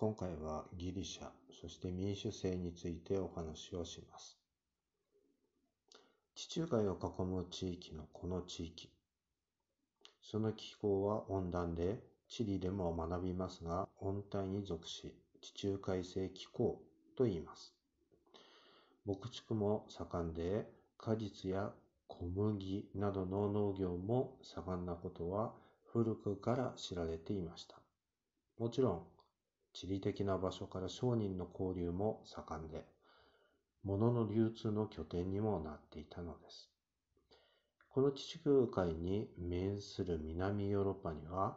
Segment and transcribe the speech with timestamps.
[0.00, 1.24] 今回はギリシャ、
[1.60, 4.38] そして民主制についてお話をします。
[6.36, 8.92] 地中海を囲む地域のこの地域。
[10.22, 11.98] その気候は温暖で、
[12.28, 16.80] 地理でも学びますが、温帯に属し、地中海性気候
[17.16, 17.74] と言います。
[19.04, 21.72] 牧畜も盛んで、果実や
[22.06, 25.54] 小麦などの農業も盛んなことは
[25.92, 27.80] 古くから知られていました。
[28.60, 29.02] もちろん、
[29.72, 32.86] 地理的な場所から商人の交流も盛んで、
[33.82, 36.70] 物の流通の拠点にもなっていたのです。
[37.88, 41.56] この地中海に面する南ヨーロッパには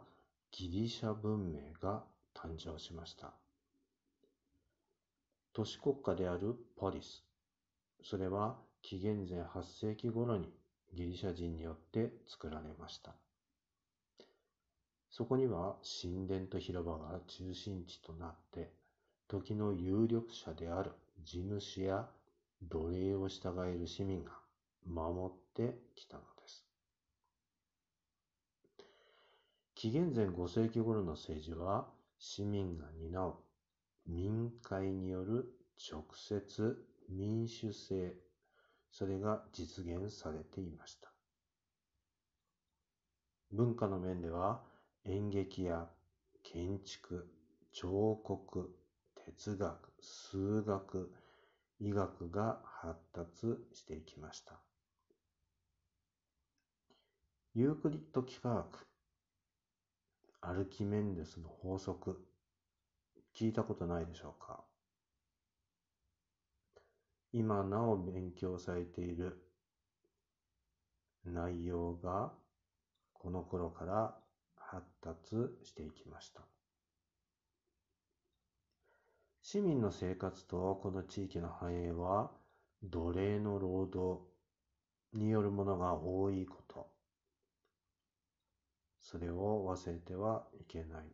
[0.50, 2.04] ギリシャ文明が
[2.34, 3.32] 誕生しました。
[5.52, 7.24] 都市国家であるポリス。
[8.02, 10.52] それは紀元前8世紀頃に
[10.94, 13.14] ギリシャ人によって作られました。
[15.12, 18.72] そこには神殿と広場が中心地となって、
[19.28, 22.08] 時の有力者である地主や
[22.62, 24.32] 奴隷を従える市民が
[24.86, 26.64] 守ってきたのです。
[29.74, 31.88] 紀元前5世紀頃の政治は
[32.18, 33.34] 市民が担う
[34.06, 35.52] 民会による
[35.90, 38.14] 直接民主制、
[38.90, 41.12] それが実現されていました。
[43.50, 44.71] 文化の面では
[45.04, 45.88] 演劇や
[46.44, 47.28] 建築、
[47.72, 48.76] 彫刻、
[49.14, 51.12] 哲学、数学、
[51.80, 54.60] 医学が発達していきました。
[57.54, 58.86] ユークリッド幾何学、
[60.40, 62.24] アルキメンデスの法則、
[63.34, 64.64] 聞いたことないでしょうか？
[67.32, 69.42] 今なお勉強されている
[71.24, 72.32] 内容が
[73.14, 74.21] この頃から
[74.72, 76.40] 発達していきました。
[79.42, 82.30] 市民の生活とこの地域の繁栄は
[82.82, 84.22] 奴隷の労働
[85.12, 86.90] によるものが多いこと。
[89.02, 91.12] それを忘れてはいけない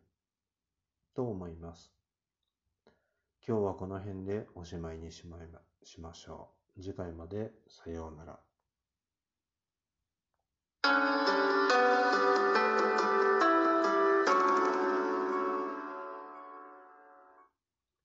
[1.16, 1.93] と思います。
[3.44, 5.37] 今日はこの辺でおしまいにしま
[5.83, 6.83] しましょう。
[6.83, 8.38] 次回までさようなら。